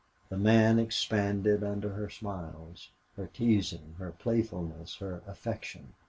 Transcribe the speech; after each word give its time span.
The 0.29 0.37
man 0.39 0.79
expanded 0.79 1.63
under 1.63 1.89
her 1.89 2.09
smiles, 2.09 2.89
her 3.15 3.27
teasing, 3.27 3.93
her 3.99 4.09
playfulness, 4.11 4.95
her 4.95 5.21
affection. 5.27 5.93